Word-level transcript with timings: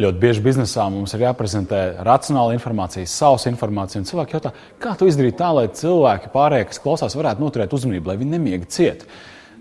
ļoti 0.00 0.20
bieži 0.20 0.42
biznesā 0.44 0.86
mums 0.92 1.14
ir 1.16 1.24
jāprezentē 1.24 1.82
racionāla 2.06 2.56
informācija, 2.56 3.08
savs 3.08 3.46
informācija. 3.50 4.04
Cilvēki 4.06 4.36
jautā, 4.36 4.52
kā 4.82 4.94
to 4.98 5.08
izdarīt 5.08 5.38
tā, 5.40 5.52
lai 5.56 5.68
cilvēki 5.72 6.32
pārējie, 6.34 6.68
kas 6.70 6.82
klausās, 6.84 7.16
varētu 7.18 7.44
noturēt 7.44 7.76
uzmanību, 7.76 8.12
lai 8.12 8.18
viņi 8.20 8.36
nemiega 8.36 8.68
ciet. 8.68 9.06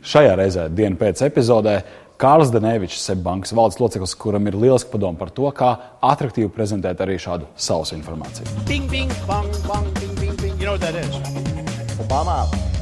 Šajā 0.06 0.36
reizē, 0.38 0.68
dienu 0.70 1.00
pēc 1.00 1.24
epizodē, 1.26 1.80
Kārlis 2.22 2.52
Danevičs, 2.54 3.02
Seibankas 3.04 3.52
valdes 3.56 3.80
loceklis, 3.82 4.14
kuram 4.20 4.48
ir 4.48 4.56
lieliski 4.56 4.94
padomu 4.94 5.20
par 5.20 5.34
to, 5.36 5.50
kā 5.56 5.74
attraktīvi 6.14 6.52
prezentēt 6.56 7.04
arī 7.04 7.18
šādu 7.20 7.50
savus 7.60 7.92
informāciju. 7.98 8.64
Bing, 8.70 8.88
bing, 8.92 9.12
bang, 9.28 9.52
bang, 9.68 9.92
bing, 10.00 10.16
bing, 10.22 10.40
bing. 10.40 10.56
You 10.56 10.72
know 10.72 10.78
what 10.78 10.82
that 10.82 10.96
is? 10.96 12.00
Obama. 12.00 12.75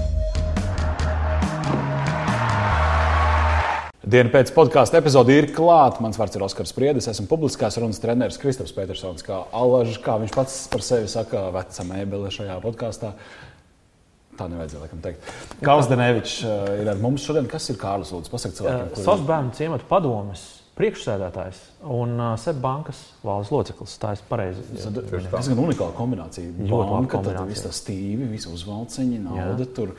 Dienu 4.04 4.28
pēc 4.34 4.50
podkāstu 4.52 4.98
epizode 5.00 5.32
ir 5.32 5.46
klāta. 5.56 6.02
Mans 6.04 6.18
vārds 6.20 6.36
ir 6.36 6.44
Oskars 6.44 6.74
Spriedis. 6.74 7.06
Esmu 7.08 7.24
publiskās 7.32 7.78
runas 7.80 8.02
treneris 8.04 8.36
Kristofers 8.42 8.76
Petersons, 8.76 9.24
kā 9.24 9.38
Alažs, 9.56 9.96
kā 10.04 10.18
viņš 10.20 10.34
pats 10.36 10.56
par 10.74 10.84
sevi 10.84 11.08
saka, 11.12 11.46
veca 11.56 11.86
mēbele 11.88 12.32
šajā 12.36 12.58
podkāstā. 12.66 13.14
Tā 14.36 14.48
nevajadzēja 14.52 14.82
laikam 14.82 15.00
teikt. 15.06 15.30
Kārlis 15.64 15.88
Denevičs 15.88 16.34
uh, 16.44 16.66
ir 16.82 16.90
ar 16.92 17.00
mums 17.00 17.24
šodien. 17.24 17.48
Kas 17.48 17.70
ir 17.72 17.78
Kārlis 17.80 18.12
Lūdzu? 18.12 18.34
Pasaka 18.34 18.58
cilvēkiem. 18.58 18.92
Uh, 18.92 19.06
Savs 19.06 19.24
bērnu 19.30 19.56
ciemata 19.56 19.88
padomes 19.88 20.44
priekšsēdētājs 20.76 21.62
un 21.94 22.18
uh, 22.18 22.34
SEB 22.42 22.60
bankas 22.60 23.00
valdes 23.24 23.54
loceklis. 23.54 23.96
Tā 24.02 24.18
ir 24.18 24.26
pareizi. 24.28 24.66
Tas 24.74 25.48
diezgan 25.48 25.64
unikāla 25.64 25.96
kombinācija. 25.96 26.52
Banka, 26.68 27.24
tad 27.24 27.40
viss 27.48 27.64
tas 27.64 27.80
stīvi, 27.86 28.28
visi 28.34 28.52
uzvalciņi, 28.52 29.22
nauda. 29.30 29.64
Jā. 29.64 29.70
Tur 29.78 29.96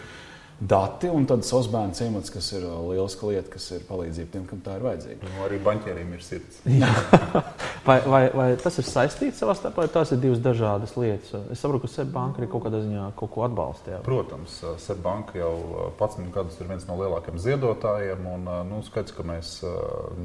dati 0.60 1.08
un 1.10 1.26
tad 1.26 1.42
savs 1.44 1.66
bērnu 1.72 1.96
ciemats, 1.98 2.30
kas 2.32 2.46
ir 2.54 2.62
uh, 2.68 2.76
lieliska 2.86 3.26
lieta, 3.26 3.50
kas 3.50 3.66
ir 3.74 3.82
palīdzība 3.88 4.30
tiem, 4.32 4.45
kam 4.48 4.60
tā 4.64 4.76
ir 4.78 4.84
vajadzīga. 4.86 5.26
Nu, 5.26 5.42
arī 5.46 5.58
banķieriem 5.64 6.14
ir 6.14 6.22
sirds. 6.24 6.60
vai, 7.88 7.98
vai, 8.06 8.22
vai 8.34 8.46
tas 8.62 8.78
ir 8.78 8.88
saistīts 8.88 9.42
savā 9.42 9.56
starpā, 9.59 9.84
vai 9.84 9.92
tās 9.96 10.14
ir 10.14 10.22
divas 10.22 10.42
dažādas 10.45 10.95
lietas? 11.00 11.34
Es 11.52 11.62
saprotu, 11.64 11.84
ka 11.88 11.92
Seibanka 11.96 12.42
arī 12.42 12.51
kaut 12.52 12.66
kādā 12.68 12.84
ziņā 12.84 13.10
kaut 13.18 13.34
ko 13.34 13.45
atbalsta. 13.48 13.96
Jā. 13.96 14.01
Protams, 14.06 14.56
uh, 14.62 14.79
Seibanka 14.80 15.38
jau 15.40 15.52
11 15.90 16.23
uh, 16.23 16.32
gadus 16.38 16.59
ir 16.60 16.70
viens 16.70 16.88
no 16.88 16.98
lielākajiem 17.02 17.45
ziedotājiem. 17.48 18.26
Un, 18.34 18.51
nu, 18.70 18.82
skaidrs, 18.86 19.14
ka 19.16 19.26
mēs 19.26 19.54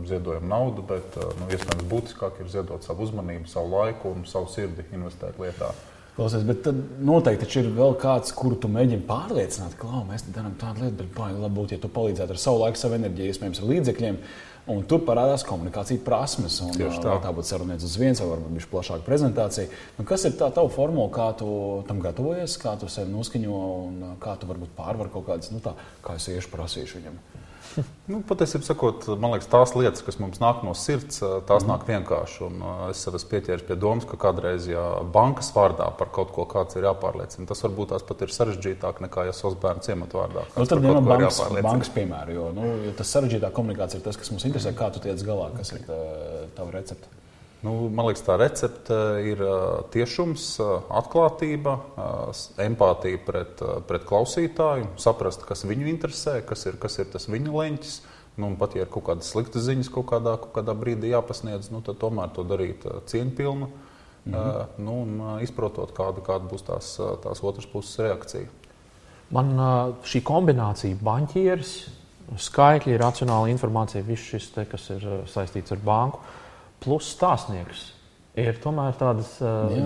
ziedojam 0.10 0.50
naudu, 0.50 0.86
bet 0.90 1.18
nu, 1.42 1.50
iespējams 1.50 1.90
būtiskāk 1.90 2.44
ir 2.44 2.52
ziedot 2.54 2.86
savu 2.86 3.08
uzmanību, 3.08 3.50
savu 3.50 3.74
laiku 3.80 4.14
un 4.14 4.28
savu 4.30 4.52
sirdi 4.54 4.86
investēt 4.94 5.42
lietā. 5.42 5.74
Klausies, 6.20 6.44
bet 6.44 6.66
tad 6.66 6.80
noteikti 7.08 7.48
ir 7.62 7.70
vēl 7.78 7.94
kāds, 7.96 8.34
kuru 8.36 8.58
tu 8.60 8.68
mēģini 8.68 9.06
pārliecināt, 9.08 9.78
ka 9.80 9.88
Klau, 9.88 10.02
mēs 10.04 10.26
darām 10.36 10.58
tādu 10.60 10.84
lietu, 10.84 10.98
bet 11.00 11.14
baigi 11.16 11.40
labi 11.40 11.56
būtu, 11.56 11.78
ja 11.78 11.80
tu 11.80 11.92
palīdzētu 11.96 12.36
ar 12.36 12.42
savu 12.44 12.60
laiku, 12.66 12.80
savu 12.82 12.98
enerģiju, 12.98 13.32
iespējams, 13.32 13.62
ar 13.62 13.70
līdzekļiem. 13.70 14.18
Un 14.70 14.84
tur 14.92 15.00
parādās 15.08 15.46
komunikācija 15.48 16.04
prasmes. 16.04 16.60
Un, 16.66 16.74
Tieši 16.76 17.00
tā. 17.06 17.16
Tā 17.24 17.32
būtu 17.38 17.48
sarunāts 17.54 17.88
uz 17.88 17.96
viens, 17.98 18.20
vai 18.20 18.34
varbūt 18.34 18.58
viņš 18.58 18.68
plašāka 18.74 19.08
prezentācija. 19.08 19.72
Nu, 19.96 20.04
kas 20.12 20.28
ir 20.28 20.36
tā 20.38 20.52
tava 20.54 20.68
formula, 20.76 21.08
kā 21.16 21.32
tu 21.40 21.48
tam 21.88 22.04
gatavojies, 22.04 22.60
kā 22.60 22.76
tu 22.82 22.92
sevi 22.92 23.16
noskaņo 23.16 23.62
un 23.88 24.04
kā 24.20 24.36
tu 24.42 24.52
varbūt 24.52 24.76
pārvar 24.76 25.10
kaut 25.16 25.30
kādas, 25.32 25.54
nu 25.56 25.64
tā, 25.64 25.74
kā 26.04 26.20
es 26.20 26.28
iešu 26.36 26.52
prasīšu 26.52 27.00
viņam? 27.00 27.24
Nu, 28.10 28.20
patiesībā, 28.26 28.64
sakot, 28.66 29.06
man 29.22 29.36
liekas, 29.36 29.48
tās 29.52 29.76
lietas, 29.78 30.02
kas 30.06 30.18
mums 30.22 30.40
nāk 30.42 30.64
no 30.66 30.74
sirds, 30.78 31.20
tās 31.22 31.62
mm. 31.64 31.70
nāk 31.70 31.86
vienkārši. 31.88 32.40
Un, 32.48 32.58
uh, 32.64 32.80
es 32.90 33.04
esmu 33.06 33.30
pieķēries 33.34 33.66
pie 33.68 33.78
domas, 33.80 34.08
ka 34.10 34.18
kādreiz, 34.22 34.66
ja 34.72 34.86
bankas 35.14 35.52
vārdā 35.56 35.92
par 36.00 36.10
kaut 36.16 36.34
ko 36.36 36.48
kāds 36.50 36.80
ir 36.80 36.88
jāpārliecina, 36.90 37.46
tas 37.50 37.62
varbūt 37.68 37.94
tās 37.94 38.08
pat 38.10 38.26
ir 38.26 38.34
sarežģītāk 38.34 39.04
nekā, 39.06 39.28
ja 39.30 39.36
savs 39.38 39.60
bērns 39.62 39.92
ciemata 39.92 40.22
vārdā. 40.24 40.48
Nu, 40.56 40.66
tad 40.70 40.84
ņemam 40.86 41.12
bankas, 41.12 41.44
bankas 41.62 41.94
piemēru, 41.94 42.38
jo 42.40 42.50
nu, 42.58 42.74
tas 42.98 43.14
sarežģītā 43.16 43.54
komunikācija 43.56 44.02
ir 44.02 44.08
tas, 44.10 44.20
kas 44.20 44.34
mums 44.34 44.50
interesē, 44.50 44.74
kā 44.78 44.90
tu 44.96 45.06
tiec 45.06 45.22
galā, 45.28 45.52
kas 45.60 45.76
ir 45.78 45.86
tava 45.88 46.74
recepte. 46.74 47.20
Nu, 47.60 47.74
man 47.92 48.08
liekas, 48.08 48.22
tā 48.24 48.38
recepte 48.40 48.98
ir 49.28 49.42
tiešums, 49.92 50.46
atklātība, 50.96 51.74
empātija 52.64 53.20
pret, 53.26 53.60
pret 53.90 54.06
klausītāju, 54.08 54.94
saprast, 55.02 55.44
kas 55.48 55.66
viņu 55.68 55.90
interesē, 55.92 56.38
kas 56.48 56.64
ir, 56.72 56.80
kas 56.80 56.96
ir 57.04 57.12
tas 57.12 57.28
viņa 57.28 57.52
leņķis. 57.58 58.00
Nu, 58.40 58.54
pat 58.56 58.78
ja 58.78 58.86
ir 58.86 58.92
kaut 58.94 59.10
kādas 59.10 59.34
sliktas 59.34 59.66
ziņas, 59.68 59.92
kaut 59.92 60.08
kādā, 60.14 60.38
kaut 60.40 60.54
kādā 60.56 60.72
brīdī 60.80 61.12
jāpasniedz, 61.12 61.68
nu, 61.74 61.84
tad 61.84 62.00
tomēr 62.00 62.32
to 62.32 62.46
darīt 62.48 62.86
cieņpilnu, 63.12 63.68
mm 63.68 64.34
-hmm. 64.34 64.80
nu, 64.86 64.96
un 65.02 65.44
izprotot, 65.44 65.92
kāda, 65.92 66.24
kāda 66.24 66.48
būs 66.48 66.64
tās, 66.64 66.96
tās 66.96 67.44
otras 67.44 67.68
puses 67.68 68.00
reakcija. 68.00 68.48
Man 69.36 69.52
šī 70.08 70.24
kombinācija, 70.24 70.96
banķieris, 71.04 71.74
skaitļi, 72.38 72.98
racionāla 72.98 73.50
informācija, 73.52 74.06
viss 74.06 74.32
šis, 74.32 74.52
te, 74.56 74.66
kas 74.66 74.90
ir 74.96 75.04
saistīts 75.28 75.76
ar 75.76 75.84
banku, 75.84 76.20
plus 76.84 77.14
stāstnieks. 77.16 77.88
Ir 78.40 78.60
tomēr 78.62 78.94
tādas 78.96 79.32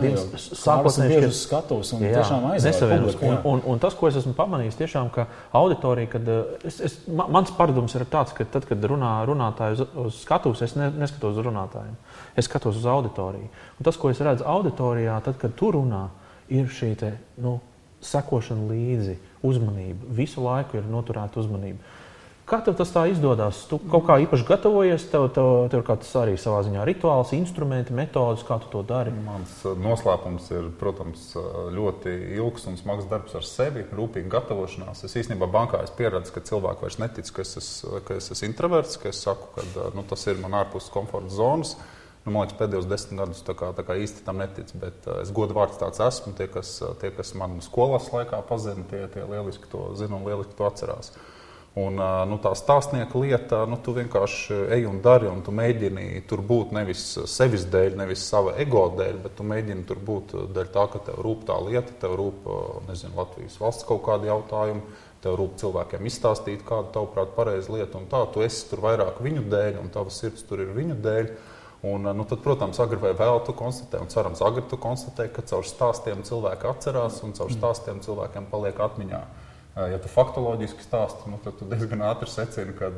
divas 0.01 0.43
sākotnējas 0.59 1.39
skatuves, 1.45 1.93
un 1.95 2.03
jā, 2.03 2.11
tiešām 2.19 2.43
aizsākt. 2.51 3.23
Un, 3.23 3.37
un, 3.49 3.61
un 3.71 3.79
tas, 3.81 3.95
ko 3.97 4.09
es 4.11 4.17
esmu 4.19 4.35
pamanījis, 4.37 4.77
tiešām, 4.81 5.09
ka 5.15 5.25
auditorija, 5.57 6.11
kad 6.11 6.29
es, 6.67 6.77
es, 6.89 6.97
mans 7.07 7.53
paradums 7.57 7.95
ir 7.97 8.05
tāds, 8.11 8.35
ka 8.35 8.45
tad, 8.45 8.67
kad 8.69 8.83
runā 8.91 9.13
runātāji 9.29 9.79
uz, 9.79 9.85
uz 10.03 10.19
skatuves, 10.25 10.61
es 10.67 10.75
ne, 10.77 10.91
neskatos 11.01 11.39
uz 11.39 11.47
runātājiem, 11.47 11.95
es 12.37 12.49
skatos 12.49 12.77
uz 12.77 12.85
auditoriju. 12.93 13.49
Un 13.79 13.87
tas, 13.87 13.97
ko 13.97 14.11
es 14.13 14.21
redzu 14.21 14.45
auditorijā, 14.53 15.17
tad, 15.25 15.39
kad 15.41 15.55
tu 15.57 15.71
runā, 15.73 16.05
ir 16.53 16.69
šī 16.69 16.93
te, 16.99 17.15
nu, 17.41 17.57
sekošana 18.03 18.67
līdzi, 18.69 19.17
uzmanība. 19.47 20.11
Visu 20.19 20.43
laiku 20.43 20.77
ir 20.77 20.89
noturēta 20.91 21.39
uzmanība. 21.41 21.79
Kā 22.43 22.57
tev 22.59 22.75
tas 22.75 22.89
tā 22.91 23.05
izdodas? 23.07 23.61
Tu 23.69 23.77
kaut 23.87 24.03
kā 24.03 24.17
īpaši 24.25 24.43
gatavojies, 24.49 25.05
tev, 25.07 25.29
tev, 25.31 25.49
tev 25.71 25.79
ir 25.79 25.85
kāds 25.87 26.09
arī 26.19 26.33
savā 26.39 26.59
ziņā 26.65 26.83
rituāls, 26.89 27.31
instrumenti, 27.37 27.95
metodas, 27.95 28.41
kā 28.43 28.57
tu 28.59 28.67
to 28.73 28.81
dari? 28.87 29.13
Mans 29.23 29.53
uh, 29.63 29.77
noslēpums 29.79 30.49
ir, 30.51 30.65
protams, 30.79 31.29
uh, 31.39 31.69
ļoti 31.71 32.11
ilgs 32.35 32.65
un 32.67 32.75
smags 32.81 33.07
darbs 33.07 33.37
ar 33.39 33.47
sevi, 33.47 33.85
rūpīga 33.95 34.27
gatavošanās. 34.33 35.05
Es 35.07 35.15
īstenībā 35.21 35.47
bankā 35.53 35.85
esmu 35.85 36.01
pieredzējis, 36.01 36.33
ka 36.35 36.43
cilvēki 36.49 36.83
vairs 36.83 36.97
netic, 36.99 37.31
ka 37.31 37.45
es, 37.45 37.55
esmu, 37.61 38.01
es 38.17 38.27
esmu 38.35 38.49
introverts, 38.49 38.97
ka 38.99 39.13
es 39.13 39.21
saku, 39.23 39.47
ka 39.55 39.63
uh, 39.69 39.85
nu, 39.95 40.03
tas 40.09 40.27
ir 40.27 40.41
man 40.43 40.57
ārpus 40.59 40.91
komforta 40.91 41.31
zonas. 41.31 41.77
Nu, 42.25 42.33
man 42.33 42.43
liekas, 42.43 42.57
pēdējos 42.59 42.89
desmit 42.91 43.21
gadus 43.21 43.39
tā 43.47 43.55
kā, 43.55 43.69
tā 43.77 43.85
kā 43.87 43.95
īsti 44.03 44.25
tam 44.27 44.43
netic, 44.43 44.75
bet 44.83 45.07
uh, 45.07 45.21
es 45.23 45.31
godu 45.31 45.55
vārds 45.55 45.79
tāds 45.79 46.03
esmu. 46.03 46.35
Tie, 46.35 46.49
kas, 46.51 46.75
tie, 46.99 47.13
kas 47.15 47.31
man 47.39 47.61
skolās 47.63 48.11
laikā 48.11 48.43
pazina, 48.51 48.83
tie, 48.91 49.05
tie 49.15 49.23
lieliski 49.31 49.71
to 49.71 49.93
zina 49.95 50.19
un 50.19 50.27
lieliski 50.27 50.59
to 50.59 50.67
atcerās. 50.67 51.13
Uh, 51.15 51.29
Un, 51.73 51.97
nu, 52.29 52.35
tā 52.37 52.51
stāstnieka 52.53 53.17
lieta, 53.17 53.63
nu, 53.65 53.79
tu 53.81 53.95
vienkārši 53.95 54.57
ej 54.75 54.83
un 54.85 54.99
dari, 55.01 55.25
un 55.25 55.39
tu 55.41 55.49
mēģini 55.57 56.19
tur 56.29 56.43
būt 56.45 56.69
nevis 56.75 57.01
sevis 57.31 57.63
dēļ, 57.73 57.95
nevis 57.97 58.25
sava 58.29 58.51
ego 58.61 58.83
dēļ, 58.93 59.15
bet 59.23 59.33
tu 59.39 59.45
mēģini 59.49 59.85
tur 59.89 59.97
būt 60.05 60.35
dēļ 60.53 60.67
tā, 60.75 60.83
ka 60.93 61.01
tev 61.07 61.17
rūp 61.25 61.47
tā 61.47 61.55
lieta, 61.65 61.95
tev 62.03 62.13
rūp 62.19 62.45
nezinu, 62.85 63.15
Latvijas 63.17 63.57
valsts 63.57 63.87
kaut 63.89 64.03
kādi 64.05 64.29
jautājumi, 64.29 64.83
tev 65.25 65.39
rūp 65.39 65.55
cilvēkiem 65.63 66.05
izstāstīt, 66.11 66.61
kāda 66.67 66.91
tavuprāt 66.93 67.33
pareiza 67.33 67.73
lieta, 67.73 67.97
un 67.97 68.05
tā, 68.11 68.21
tu 68.29 68.45
esi 68.45 68.67
tur 68.69 68.83
vairāk 68.83 69.17
viņu 69.25 69.47
dēļ, 69.49 69.79
un 69.81 69.89
tavs 69.95 70.19
sirds 70.21 70.45
tur 70.45 70.61
ir 70.61 70.75
viņu 70.77 70.99
dēļ. 71.01 71.31
Un, 71.89 72.05
nu, 72.15 72.23
tad, 72.29 72.39
protams, 72.45 72.77
agri 72.79 73.01
vai 73.01 73.15
vēl 73.17 73.41
tu 73.47 73.55
konstatē, 73.59 73.99
un 73.99 74.13
cerams, 74.13 74.43
agri 74.45 74.61
tu 74.71 74.77
konstatē, 74.79 75.25
ka 75.33 75.41
caur 75.49 75.65
stāstiem 75.67 76.21
cilvēki 76.23 76.69
atcerās, 76.69 77.17
un 77.25 77.33
caur 77.35 77.49
stāstiem 77.51 77.97
cilvēkiem 78.05 78.45
paliek 78.53 78.77
atmiņā. 78.85 79.23
Mm. 79.23 79.42
Ja 79.73 79.97
tu 79.97 80.09
faktoloģiski 80.11 80.83
stāsti, 80.85 81.31
nu, 81.31 81.39
tad 81.41 81.55
tu 81.57 81.65
diezgan 81.65 82.03
ātri 82.05 82.29
secini, 82.29 82.75
kad, 82.77 82.93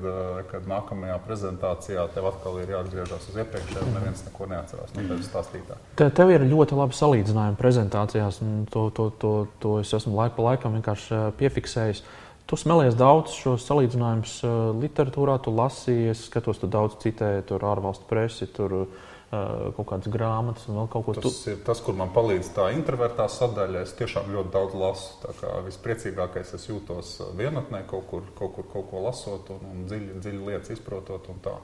kad 0.49 0.65
nākamajā 0.67 1.15
prezentācijā 1.23 2.03
tev 2.11 2.27
atkal 2.27 2.59
ir 2.59 2.73
jāatgriežas 2.73 3.29
uz 3.31 3.37
iepriekšējo, 3.45 3.85
un 3.87 3.95
neviens 3.95 4.25
neko 4.25 4.49
neatcerās 4.51 4.91
no 4.91 5.05
tevis 5.07 5.29
stāstītā. 5.29 5.79
Te, 5.95 6.09
tev 6.19 6.33
ir 6.35 6.43
ļoti 6.51 6.75
labi 6.75 6.99
salīdzinājumi 6.99 7.59
prezentācijās, 7.61 8.41
un 8.43 8.67
to, 8.67 8.89
to, 8.91 9.07
to, 9.23 9.33
to 9.63 9.79
es 9.85 9.95
esmu 9.95 10.19
laiku 10.19 10.41
pa 10.41 10.49
laikam 10.49 10.75
vienkārši 10.75 11.23
piefiksējis. 11.39 12.03
Tu 12.45 12.59
smelies 12.59 12.99
daudz 12.99 13.39
šos 13.39 13.63
salīdzinājumus 13.71 14.35
literatūrā, 14.83 15.39
tu 15.41 15.55
lasījies, 15.55 16.27
skatos, 16.27 16.59
tu 16.59 16.67
daudz 16.69 16.99
citēji 17.01 17.47
tur 17.49 17.63
ārvalstu 17.71 18.05
presi. 18.11 18.51
Tur, 18.51 18.81
uh, 18.83 19.14
kaut 19.31 19.87
kādas 19.89 20.11
grāmatas 20.11 20.67
un 20.69 20.79
vēl 20.79 20.89
kaut 20.91 21.05
ko 21.07 21.15
tādu. 21.17 21.29
Tas 21.29 21.39
tu... 21.43 21.53
ir 21.53 21.63
tas, 21.65 21.81
kur 21.85 21.97
man 21.97 22.11
palīdz 22.15 22.51
tā 22.55 22.67
introvertā 22.75 23.25
sadaļa. 23.31 23.85
Es 23.85 23.95
tiešām 23.99 24.29
ļoti 24.35 24.53
daudz 24.53 24.77
lasu. 24.79 25.15
Tā 25.23 25.33
kā 25.39 25.53
vispriecīgākais 25.65 26.53
es 26.57 26.67
jūtos 26.69 27.15
vienatnē, 27.39 27.85
kaut 27.89 28.05
kur, 28.11 28.27
kaut, 28.37 28.53
kur, 28.57 28.69
kaut 28.73 28.91
ko 28.91 29.07
lasot 29.07 29.49
un, 29.55 29.65
un 29.71 29.89
dziļi, 29.89 30.21
dziļi 30.21 30.45
lietas 30.51 30.75
izprotot. 30.77 31.31
Un 31.33 31.41
tā. 31.45 31.57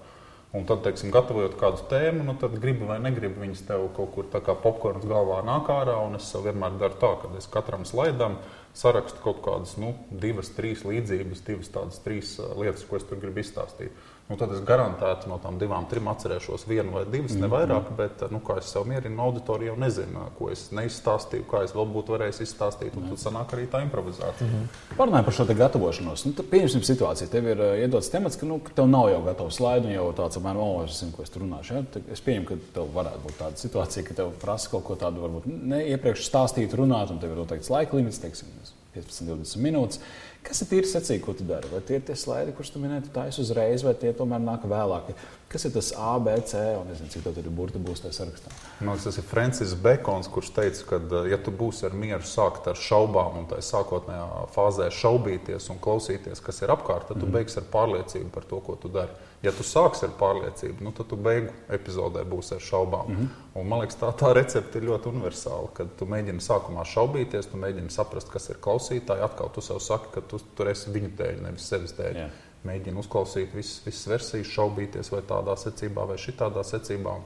Un 0.51 0.65
tad, 0.67 0.81
teiksim, 0.83 1.13
gatavojot 1.15 1.53
kādu 1.55 1.85
tēmu, 1.87 2.25
nu, 2.27 2.33
tad 2.35 2.57
gribi 2.59 2.83
vai 2.83 2.97
negribi, 2.99 3.39
viņas 3.39 3.61
tev 3.69 3.85
kaut 3.95 4.09
kur 4.17 4.25
tā 4.33 4.41
kā 4.43 4.51
popkorns 4.59 5.05
galvā 5.07 5.37
nāk 5.47 5.69
ārā. 5.71 5.95
Es 6.17 6.27
vienmēr 6.35 6.75
daru 6.81 6.97
tā, 6.99 7.11
ka 7.21 7.31
es 7.39 7.47
katram 7.51 7.85
slaidam 7.87 8.35
sarakstu 8.75 9.23
kaut 9.23 9.39
kādas 9.45 9.77
nu, 9.79 9.93
divas, 10.11 10.51
trīs 10.55 10.83
līdzības, 10.87 11.45
divas 11.47 11.71
tādas 11.71 12.03
trīs 12.03 12.33
lietas, 12.59 12.83
ko 12.87 12.99
es 12.99 13.07
tur 13.07 13.21
gribu 13.23 13.39
izstāstīt. 13.39 13.95
Nu, 14.31 14.37
tad 14.39 14.53
es 14.55 14.61
garantēti 14.63 15.27
no 15.27 15.35
tām 15.43 15.57
divām, 15.59 15.83
trim 15.91 16.07
atcerēšos 16.07 16.63
vienu 16.69 16.93
vai 16.95 17.01
divas, 17.03 17.33
mm. 17.35 17.41
ne 17.43 17.47
vairāk. 17.51 17.89
Bet, 17.97 18.21
nu, 18.31 18.39
kā 18.47 18.55
es 18.61 18.69
sev 18.71 18.85
mierinu, 18.87 19.19
auditorija 19.25 19.73
jau 19.73 19.79
nezina, 19.81 20.23
ko 20.37 20.47
es 20.53 20.69
neizstāstīju, 20.71 21.43
kā 21.51 21.65
es 21.65 21.73
vēl 21.75 21.89
būtu 21.91 22.15
varējis 22.15 22.39
izstāstīt. 22.45 22.95
Un 22.95 23.09
tad 23.11 23.19
sanāk 23.19 23.51
arī 23.57 23.67
tā 23.67 23.81
improvizācija. 23.83 24.47
Mm 24.47 24.53
-hmm. 24.53 24.95
Parunājot 25.01 25.27
par 25.27 25.35
šo 25.35 25.47
gatavošanos, 25.63 26.25
nu, 26.25 26.47
pieņemsim 26.53 26.87
situāciju. 26.87 27.29
Tev 27.35 27.51
ir 27.51 27.59
uh, 27.59 27.75
iedots 27.83 28.09
temats, 28.09 28.39
ka, 28.39 28.45
nu, 28.45 28.59
ka 28.63 28.71
tev 28.75 28.87
nav 28.87 29.09
jau 29.11 29.21
gatavs 29.27 29.55
slaidu, 29.59 29.87
un 29.87 29.93
jau 29.93 30.09
tāds 30.13 30.39
apmēram, 30.39 30.63
oh, 30.63 30.83
es 30.85 30.99
zinu, 30.99 31.11
ko 31.11 31.23
es 31.23 31.29
tur 31.29 31.43
runāšu. 31.43 31.73
Ja? 31.73 31.83
Es 32.11 32.21
pieņemu, 32.21 32.45
ka 32.45 32.55
tev 32.73 32.87
varētu 32.95 33.23
būt 33.25 33.39
tāda 33.39 33.57
situācija, 33.57 34.07
ka 34.07 34.13
tev 34.13 34.31
prasa 34.41 34.69
kaut 34.69 34.83
ko 34.83 34.95
tādu, 34.95 35.27
varbūt 35.27 35.45
ne 35.45 35.83
iepriekš 35.91 36.23
stāstīt, 36.31 36.73
runāt, 36.73 37.11
un 37.11 37.19
tev 37.19 37.31
ir 37.31 37.43
noteikts 37.43 37.69
laika 37.69 37.97
limits, 37.97 38.19
teiksim, 38.23 38.47
15, 38.95 39.27
20 39.27 39.63
minūtes. 39.63 39.99
Kas 40.41 40.63
ir 40.63 40.71
tīri 40.71 40.89
secīgi, 40.89 41.21
ko 41.21 41.35
tu 41.38 41.45
dari? 41.45 41.69
Vai 41.69 41.83
tie 41.85 41.99
ir 41.99 42.05
tie 42.07 42.15
slaidi, 42.17 42.53
kurus 42.57 42.71
tu 42.73 42.81
minēji, 42.81 43.05
tu 43.05 43.13
taisi 43.13 43.43
uzreiz, 43.43 43.83
vai 43.85 43.93
tie 43.99 44.09
tomēr 44.17 44.41
nāk 44.41 44.65
vēlāk? 44.69 45.13
Kas 45.51 45.65
ir 45.67 45.73
tas 45.75 45.91
A, 45.99 46.15
B, 46.23 46.33
C 46.47 46.59
un 46.79 46.88
nezinu, 46.88 47.11
cik 47.11 47.25
tādu 47.27 47.51
burbuļu 47.51 47.83
būs 47.83 48.01
tajā 48.05 48.15
sarakstā? 48.15 48.53
Man 48.79 48.95
liekas, 48.95 49.09
tas 49.09 49.19
ir 49.19 49.27
Francis 49.27 49.73
Bekons, 49.75 50.29
kurš 50.31 50.53
teica, 50.55 50.85
ka, 50.88 50.99
ja 51.29 51.38
tu 51.43 51.51
būsi 51.51 51.85
ar 51.89 51.97
mieru 51.97 52.23
sākt 52.25 52.69
ar 52.71 52.79
šaubām 52.79 53.41
un 53.41 53.49
tā 53.51 53.59
sākotnējā 53.67 54.45
fāzē 54.55 54.88
šaubīties 54.95 55.67
un 55.73 55.81
klausīties, 55.83 56.41
kas 56.41 56.63
ir 56.63 56.71
apkārt, 56.71 57.11
tad 57.11 57.19
tu 57.19 57.27
mm. 57.27 57.35
beigsi 57.35 57.59
ar 57.59 57.67
pārliecību 57.73 58.31
par 58.31 58.47
to, 58.47 58.61
ko 58.63 58.79
tu 58.79 58.91
dari. 58.95 59.29
Ja 59.41 59.49
tu 59.51 59.65
sāksi 59.65 60.05
ar 60.05 60.11
pārliecību, 60.19 60.85
nu, 60.85 60.91
tad 60.93 61.07
tu 61.09 61.17
beigu 61.17 61.49
epizodē 61.73 62.21
būsi 62.29 62.53
ar 62.55 62.61
šaubām. 62.61 63.07
Mm 63.09 63.15
-hmm. 63.17 63.39
Un, 63.57 63.67
man 63.67 63.81
liekas, 63.81 63.97
tā, 63.99 64.11
tā 64.15 64.29
recepte 64.38 64.77
ir 64.77 64.85
ļoti 64.88 65.09
universāla. 65.09 65.71
Kad 65.73 65.95
tu 65.99 66.05
mēģini 66.05 66.39
sākumā 66.39 66.85
šaubīties, 66.88 67.49
tu 67.51 67.57
mēģini 67.57 67.89
saprast, 67.89 68.29
kas 68.29 68.49
ir 68.49 68.61
klausītāji. 68.61 69.23
Atkal 69.25 69.49
tu 69.49 69.61
sev 69.61 69.79
saki, 69.79 70.13
ka 70.13 70.21
tu 70.31 70.39
tur 70.57 70.71
esi 70.71 70.93
viņu 70.93 71.11
dēļ, 71.19 71.43
nevis 71.45 71.67
sevis 71.71 71.93
dēļ. 71.99 72.17
Yeah. 72.17 72.39
Mēģini 72.67 73.01
uzklausīt 73.01 73.55
visas, 73.57 73.79
visas 73.85 74.07
versijas, 74.09 74.51
šaubīties 74.53 75.09
vai 75.13 75.23
tādā 75.25 75.55
secībā, 75.57 76.05
vai 76.09 76.17
šitādā 76.21 76.61
secībā. 76.67 77.15
Un 77.17 77.25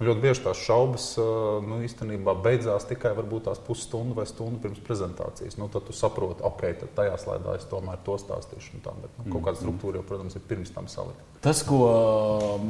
ļoti 0.00 0.22
bieži 0.22 0.44
tās 0.44 0.60
šaubas 0.64 1.06
nu, 1.66 1.80
īstenībā 1.84 2.34
beidzās 2.44 2.86
tikai 2.88 3.12
tās 3.44 3.60
pusstundu 3.66 4.16
vai 4.16 4.26
stundu 4.28 4.60
pirms 4.62 4.80
prezentācijas. 4.84 5.58
Nu, 5.60 5.68
tad 5.72 5.86
tu 5.86 5.96
saproti, 5.96 6.42
ok, 6.46 6.62
tad 6.82 6.94
tajā 6.96 7.18
slaidā 7.20 7.56
es 7.58 7.66
tomēr 7.68 8.00
to 8.06 8.16
stāstīšu. 8.20 8.80
Tā, 8.84 8.94
bet, 9.02 9.12
nu, 9.20 9.28
kaut 9.34 9.44
kāda 9.48 9.60
struktūra 9.60 10.00
jau, 10.00 10.06
protams, 10.08 10.36
ir 10.36 10.46
pirms 10.48 10.72
tam 10.74 10.88
salikta. 10.88 11.26
Tas, 11.44 11.62
ko 11.64 11.80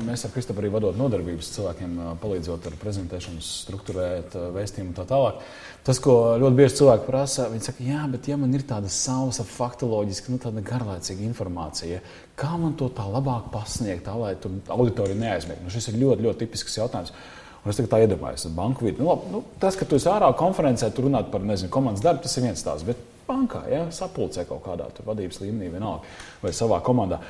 mēs 0.06 0.24
ar 0.26 0.34
Kristofru 0.34 0.62
arī 0.62 0.72
vadot 0.74 0.98
nodarbības 0.98 1.52
cilvēkiem, 1.56 1.96
palīdzot 2.22 2.68
ar 2.70 2.78
prezentēšanu, 2.82 3.42
struktūrēt 3.42 4.36
vēstījumu 4.54 4.92
un 4.92 4.98
tā 4.98 5.06
tālāk. 5.10 5.42
Tas, 5.86 5.98
ko 6.02 6.36
ļoti 6.38 6.58
bieži 6.58 6.76
cilvēki 6.82 7.06
prasa, 7.06 7.48
viņi 7.50 7.66
saka, 7.66 7.84
jā, 7.86 8.02
bet 8.12 8.28
ja 8.30 8.36
man 8.38 8.52
ir 8.54 8.66
tāda 8.68 8.90
sausa, 8.92 9.46
faktoloģiska, 9.48 10.34
nu, 10.34 10.38
tāda 10.42 10.62
garlaicīga 10.66 11.24
informācija, 11.24 12.02
Kā 12.40 12.54
man 12.56 12.72
to 12.80 12.88
tā 12.96 13.04
labāk 13.04 13.50
pasniegt, 13.52 14.06
tā, 14.06 14.14
lai 14.16 14.32
auditorija 14.72 15.18
neaizmirst? 15.18 15.60
Nu, 15.64 15.72
šis 15.72 15.90
ir 15.90 16.00
ļoti, 16.00 16.24
ļoti 16.24 16.44
tipisks 16.46 16.78
jautājums. 16.78 17.12
Un 17.60 17.72
es 17.72 17.76
tā 17.76 18.00
iedomājos, 18.00 18.46
ka 18.46 18.56
banku 18.56 18.86
vidū 18.86 19.02
nu, 19.02 19.10
labi, 19.10 19.28
nu, 19.34 19.42
tas, 19.60 19.76
ka 19.76 19.84
tu 19.84 19.98
esi 20.00 20.08
ārā 20.08 20.30
konferencē, 20.38 20.88
tur 20.96 21.10
runāt 21.10 21.28
par 21.32 21.44
nezinu, 21.44 21.68
komandas 21.72 22.00
darbu, 22.04 22.24
tas 22.24 22.38
ir 22.38 22.46
viens 22.46 22.62
stāsts. 22.62 22.86
Bet 22.88 23.02
bankā, 23.28 23.60
ja, 23.68 23.82
sapulcē 23.92 24.46
kaut 24.48 24.62
kādā 24.64 24.88
vadības 25.04 25.42
līmenī, 25.42 25.68
vienalga, 25.74 26.08
vai 26.40 26.54
savā 26.56 26.80
komandā. 26.86 27.20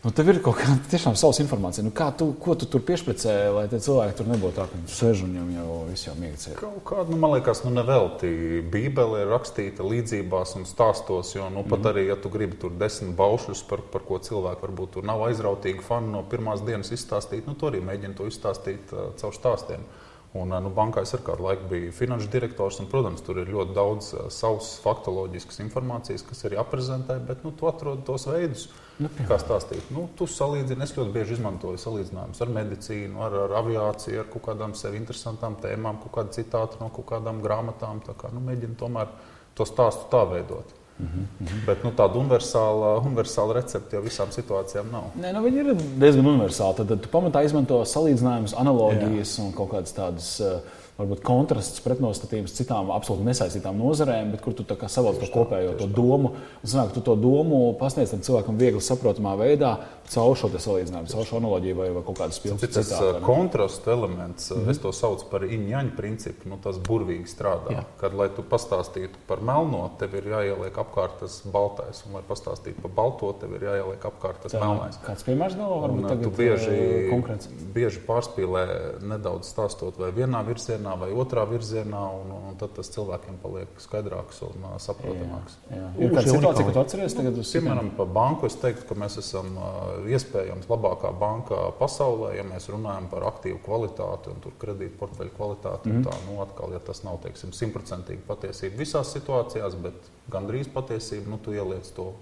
Nu, 0.00 0.08
tev 0.16 0.30
ir 0.32 0.38
kaut 0.40 0.56
kāda 0.56 0.78
tiešām 0.88 1.12
savs 1.18 1.42
informācija. 1.42 1.82
Nu, 1.84 1.90
tu, 2.16 2.30
ko 2.40 2.54
tu 2.56 2.64
tur 2.72 2.80
piešķicēji, 2.88 3.50
lai 3.52 3.66
tie 3.68 3.82
cilvēki 3.84 4.14
tur 4.16 4.30
nebūtu 4.30 4.56
tā, 4.56 4.64
ka 4.70 4.78
viņi 4.78 4.94
sēž 4.94 5.24
un 5.26 5.34
jau 5.52 5.74
viss 5.90 6.06
jau 6.06 6.14
ciet? 6.16 6.54
Kaut 6.56 6.78
kāda, 6.88 7.12
nu, 7.12 7.18
man 7.20 7.34
liekas, 7.34 7.60
nu, 7.66 7.72
nevelti. 7.76 8.30
Bībele 8.72 9.20
ir 9.20 9.28
rakstīta 9.34 9.84
līdzībās 9.84 10.54
un 10.56 10.64
stāstos, 10.64 11.34
jo, 11.36 11.50
nu, 11.52 11.66
pat 11.68 11.82
mm. 11.82 11.90
arī, 11.92 12.06
ja 12.08 12.16
tu 12.16 12.32
gribi 12.32 12.56
tur 12.62 12.72
desmit 12.80 13.12
baušļus, 13.18 13.60
par, 13.68 13.84
par 13.92 14.06
ko 14.08 14.16
cilvēki 14.24 14.64
varbūt 14.64 14.96
tur 14.96 15.08
nav 15.10 15.26
aizrautīgi 15.26 15.84
fani 15.84 16.14
no 16.14 16.24
pirmās 16.32 16.64
dienas 16.64 16.94
izstāstīt, 16.96 17.44
nu, 17.44 17.52
tu 17.60 17.68
arī 17.68 17.84
mēģini 17.84 18.16
to 18.16 18.30
izstāstīt 18.30 18.96
uh, 18.96 19.10
caur 19.20 19.36
stāstiem. 19.36 19.84
Un, 20.30 20.52
nu, 20.62 20.70
bankā 20.70 21.02
es 21.02 21.10
ar 21.16 21.24
kādu 21.26 21.42
laiku 21.42 21.64
biju 21.72 21.90
finanšu 21.90 22.28
direktors, 22.30 22.76
un, 22.78 22.86
protams, 22.90 23.22
tur 23.26 23.40
ir 23.42 23.48
ļoti 23.50 23.74
daudz 23.74 24.10
uh, 24.14 24.28
savas 24.30 24.68
faktoloģiskas 24.84 25.58
informācijas, 25.64 26.22
kas 26.28 26.46
arī 26.46 26.60
aprezentē, 26.62 27.16
bet 27.26 27.42
nu, 27.42 27.50
tu 27.50 27.66
atrod 27.66 28.04
tos 28.06 28.28
veidus, 28.30 28.68
nu, 29.02 29.10
kā 29.26 29.40
stāstīt. 29.42 29.90
Nu, 29.90 30.06
tu 30.14 30.28
salīdzini, 30.30 30.86
es 30.86 30.94
ļoti 30.94 31.10
bieži 31.16 31.34
izmantoju 31.34 31.82
salīdzinājumus 31.82 32.44
ar 32.46 32.54
medicīnu, 32.60 33.24
ar, 33.26 33.38
ar 33.48 33.56
aviāciju, 33.64 34.22
ar 34.22 34.30
kaut 34.30 34.46
kādām 34.52 34.76
sev 34.78 34.94
interesantām 35.00 35.58
tēmām, 35.64 35.98
kaut 36.04 36.14
kādu 36.20 36.38
citātu 36.38 36.78
no 36.78 36.92
kaut 36.94 37.10
kādām 37.10 37.42
grāmatām. 37.42 37.98
Tā 38.06 38.14
kā, 38.22 38.30
nu, 38.30 38.44
mēģinu 38.46 38.78
tomēr 38.78 39.10
to 39.58 39.66
stāstu 39.66 40.06
tā 40.14 40.22
veidot. 40.30 40.79
Mm 41.00 41.08
-hmm. 41.46 41.64
Bet 41.66 41.84
nu, 41.84 41.90
tāda 41.96 42.18
universāla, 42.20 42.90
universāla 43.04 43.54
recepte 43.54 43.96
jau 43.96 44.02
visām 44.02 44.28
situācijām 44.30 44.90
nav. 44.92 45.02
Nē, 45.20 45.32
nu, 45.32 45.42
viņi 45.42 45.56
ir 45.56 45.74
diezgan 45.98 46.26
universāli. 46.26 46.76
Tad, 46.76 46.88
tad 46.88 47.00
tu 47.00 47.08
pamatā 47.08 47.44
izmanto 47.44 47.80
salīdzinājumus, 47.84 48.54
analogijas 48.56 49.38
Jā. 49.38 49.44
un 49.44 49.52
kaut 49.52 49.70
kādas 49.72 49.94
tādas. 49.94 50.40
Uh, 50.40 50.60
varbūt 51.00 51.22
kontrasts, 51.26 51.82
pretnostatījums 51.84 52.54
citām 52.56 52.92
absolūti 52.94 53.26
nesaistītām 53.28 53.78
nozarēm, 53.80 54.34
bet 54.34 54.44
kur 54.44 54.56
tu 54.56 54.66
savalc 54.86 55.20
to 55.22 55.30
kopējo 55.32 55.76
to 55.80 55.88
domu. 55.90 56.34
Un 56.60 56.72
sanāk, 56.72 56.92
tu 56.94 57.04
to 57.04 57.16
domu 57.18 57.62
pasniedz 57.80 58.14
tam 58.14 58.24
cilvēkam 58.26 58.60
viegli 58.60 58.82
saprotamā 58.84 59.36
veidā, 59.40 59.76
caur 60.10 60.36
šo 60.38 60.50
salīdzinājumu, 60.50 61.10
caur 61.12 61.26
šo 61.28 61.38
analoģiju 61.38 61.78
vai, 61.78 61.88
vai 61.94 62.02
kaut 62.06 62.18
kādu 62.18 62.34
spilgtu. 62.34 62.68
Tas 62.74 62.90
ir 62.90 63.20
kontrastu 63.24 63.92
elements, 63.94 64.50
mm 64.50 64.56
-hmm. 64.56 64.70
es 64.70 64.78
to 64.82 64.92
saucu 64.92 65.26
par 65.30 65.44
iņķaņu 65.46 65.96
principu, 65.96 66.48
nu, 66.50 66.58
tas 66.62 66.78
burvīgi 66.88 67.30
strādā. 67.30 67.74
Jā. 67.76 67.84
Kad, 68.00 68.14
lai 68.14 68.28
tu 68.36 68.42
pastāstītu 68.42 69.22
par 69.26 69.40
melno, 69.40 69.90
tev 69.98 70.14
ir 70.14 70.26
jāieliek 70.34 70.78
apkārt 70.82 71.20
tas 71.20 71.42
baltais, 71.52 72.02
un, 72.06 72.12
lai 72.18 72.22
pastāstītu 72.28 72.82
par 72.82 72.90
balto, 72.96 73.32
tev 73.32 73.54
ir 73.54 73.62
jāieliek 73.68 74.06
apkārt 74.10 74.42
tas 74.42 74.52
Tā, 74.52 74.60
melnais. 74.60 74.98
Kāds 75.06 75.24
piemērs 75.24 75.56
vēl 75.56 75.80
varbūt 75.84 76.08
tagad 76.08 76.22
tu 76.22 76.30
bieži, 76.30 76.76
konkrēts? 77.10 77.48
Bieži 77.74 78.00
pārspīlē 78.06 78.66
nedaudz 79.02 79.48
stāstot 79.48 79.98
vai 79.98 80.10
vienā 80.10 80.42
virzienā, 80.46 80.89
virzienā 80.90 80.96
vai 80.98 81.10
otrā 81.14 81.44
virzienā, 81.48 82.00
un, 82.20 82.30
un 82.50 82.56
tad 82.58 82.74
tas 82.74 82.90
cilvēkiem 82.90 83.38
paliek 83.42 83.68
skaidrāks 83.78 84.42
un 84.42 84.64
uh, 84.64 84.78
saprotamāks. 84.78 85.58
Jā, 85.70 85.76
jā. 85.76 85.88
Ir 85.98 86.14
kāda 86.14 86.34
situācija, 86.34 86.66
ko 86.66 86.72
tu 86.74 86.80
atceries 86.80 87.14
tagad? 87.14 87.38
Piemēram, 87.40 87.90
par 87.96 88.06
banku 88.06 88.46
es 88.46 88.56
teiktu, 88.56 88.86
ka 88.88 88.96
mēs 88.98 89.18
esam 89.20 89.52
uh, 89.56 90.08
iespējams 90.08 90.68
labākā 90.70 91.12
banka 91.18 91.70
pasaulē, 91.78 92.34
ja 92.38 92.44
mēs 92.46 92.68
runājam 92.70 93.08
par 93.10 93.26
aktīvu 93.30 93.60
kvalitāti 93.64 94.32
un 94.32 94.42
kredītu 94.60 94.98
portfeļu 95.00 95.36
kvalitāti. 95.36 95.92
Mm. 95.92 96.06
Tā, 96.06 96.16
nu, 96.28 96.40
atkal, 96.44 96.74
ja 96.74 96.80
tas 96.82 97.04
nav 97.04 97.20
simtprocentīgi 97.20 98.24
patiesība 98.26 98.80
visās 98.80 99.12
situācijās, 99.14 99.76
bet 99.80 100.10
gandrīz 100.30 100.70
patiesība, 100.72 101.28
nu, 101.30 101.40
tu 101.42 101.54
ieliec 101.54 101.88
to 101.96 102.12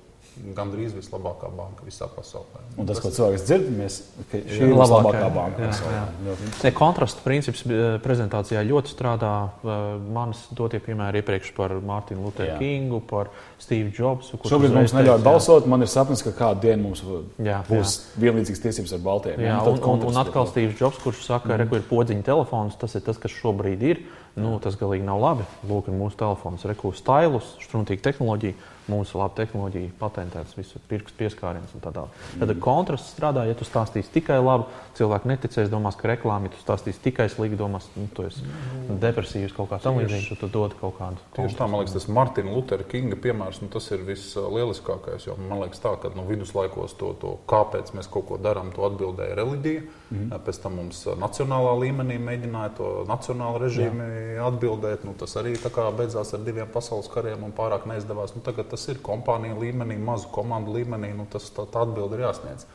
gandrīz 0.57 0.95
vislabākā 0.97 1.51
banka 1.55 1.87
visā 1.87 2.09
pasaulē. 2.13 2.63
Un 2.79 2.89
tas, 2.89 3.01
ko 3.03 3.11
cilvēks 3.15 3.45
dzird, 3.47 3.69
mēs, 3.75 3.99
ka 4.31 4.41
šī 4.41 4.61
ir 4.67 4.75
vislabākā 4.75 5.29
banka 5.35 5.63
jā, 5.63 5.71
pasaulē. 5.73 5.95
Jā. 5.97 6.37
Jā. 6.65 6.73
Kontrasta 6.79 7.25
princips 7.25 7.65
eh, 7.67 7.97
prezentācijā 8.05 8.63
ļoti 8.69 8.93
strādā. 8.93 9.33
Eh, 9.49 9.81
manas 10.15 10.45
dotie 10.57 10.81
piemēri 10.85 11.23
iepriekš 11.23 11.53
par 11.57 11.75
Mārtiņu 11.91 12.27
Lutheru 12.27 12.59
Kingu, 12.61 13.03
par 13.11 13.33
Steve 13.63 13.91
Jobsu. 13.95 14.39
Šobrīd 14.49 14.77
mums 14.77 14.95
neļauj 14.97 15.25
balsot. 15.27 15.69
Man 15.71 15.85
ir 15.85 15.93
sapnis, 15.93 16.23
ka 16.27 16.35
kādu 16.37 16.69
dienu 16.69 16.89
mums 16.89 17.05
jā, 17.43 17.61
būs 17.69 17.99
jā. 17.99 18.23
vienlīdzīgas 18.27 18.65
tiesības 18.69 18.97
ar 18.97 19.05
Baltiem. 19.05 19.45
Jā, 19.45 19.59
un, 19.67 19.83
un, 19.95 20.07
un 20.13 20.23
atkal 20.23 20.49
Steve 20.51 20.75
Jobs, 20.79 21.03
kurš 21.03 21.27
saka, 21.27 21.51
mm. 21.51 21.69
ka 21.69 21.83
ir 21.83 21.87
podziņa 21.91 22.27
telefons, 22.31 22.79
tas 22.81 22.97
ir 22.99 23.05
tas, 23.07 23.21
kas 23.21 23.35
šobrīd 23.35 23.85
ir. 23.91 24.07
Nu, 24.39 24.57
tas 24.63 24.77
galīgi 24.79 25.07
nav 25.07 25.19
labi. 25.19 25.47
Lūk, 25.67 25.91
mūsu 25.91 26.19
telefons 26.21 26.63
ir 26.63 26.73
rekurss, 26.73 27.03
stailus, 27.03 27.57
struntīga 27.65 28.11
tehnoloģija 28.11 28.77
ir 28.89 29.21
laba 29.21 29.35
tehnoloģija, 29.39 29.93
patentēts, 30.01 30.57
visu 30.59 30.81
pirkstu 30.89 31.19
pieskāriens 31.19 31.75
un 31.77 31.85
tā 31.85 31.93
tālāk. 31.95 32.15
Tad 32.39 32.49
mm. 32.49 32.61
kontrasts 32.65 33.13
strādā, 33.15 33.45
ja 33.49 33.57
tu 33.59 33.67
stāstīsi 33.69 34.13
tikai 34.15 34.39
labu, 34.41 34.69
cilvēki 34.99 35.31
neticēs, 35.33 35.71
domās, 35.73 35.99
ka 35.99 36.11
reklāma, 36.13 36.49
ja 36.49 36.55
tu 36.55 36.63
stāstīsi 36.63 37.03
tikai 37.05 37.29
slikti, 37.33 37.59
domās, 37.61 37.89
nu, 37.97 38.09
tu 38.15 38.27
esi 38.29 38.45
mm. 38.45 38.99
depresīvs 39.03 39.57
kaut 39.57 39.71
kā 39.73 39.81
tamlīdzīgs, 39.85 40.31
tad 40.33 40.43
tu 40.45 40.51
dod 40.59 40.77
kaut 40.81 40.97
kādu. 40.99 41.23
Tieši 41.37 41.59
tā, 41.59 41.69
man 41.69 41.83
liekas, 41.83 41.97
tas 41.99 42.09
Martina 42.13 42.55
Lutera 42.55 42.87
Kinga 42.89 43.19
piemērs, 43.21 43.61
nu, 43.65 43.71
tas 43.73 43.89
ir 43.95 44.05
vislieliskākais, 44.09 45.29
jo 45.29 45.37
man 45.43 45.65
liekas 45.65 45.83
tā, 45.85 45.95
ka 46.01 46.13
nu, 46.17 46.27
viduslaikos 46.29 46.97
to, 46.99 47.13
to, 47.21 47.37
kāpēc 47.51 47.93
mēs 47.97 48.11
kaut 48.13 48.29
ko 48.31 48.41
darām, 48.41 48.73
to 48.75 48.87
atbildēja 48.89 49.39
reliģija. 49.39 49.87
Mm. 50.09 50.31
Pēc 50.45 50.63
tam 50.63 50.79
mums 50.79 51.03
nacionālā 51.21 51.75
līmenī 51.83 52.17
mēģināja 52.23 52.71
to 52.79 52.91
nacionālu 53.09 53.61
režīmu 53.61 54.07
atbildēt. 54.47 55.05
Nu, 55.05 55.13
tas 55.19 55.35
arī 55.41 55.53
beidzās 55.99 56.33
ar 56.33 56.45
diviem 56.47 56.71
pasaules 56.73 57.11
kariem 57.13 57.45
un 57.45 57.53
pārāk 57.57 57.85
neizdevās. 57.91 58.33
Nu, 58.37 58.43
tagad 58.45 58.71
tas 58.73 58.78
ir 58.93 59.03
kompānija 59.05 59.57
līmenī, 59.59 59.99
mazu 59.99 60.31
komandu 60.35 60.77
līmenī. 60.77 61.11
Nu, 61.17 61.27
tas, 61.31 61.51
tā, 61.55 61.67
tā 61.67 61.83
atbilde 61.87 62.19
ir 62.19 62.27
jāsniedz. 62.29 62.67